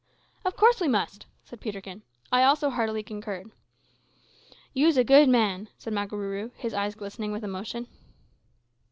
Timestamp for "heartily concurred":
2.71-3.51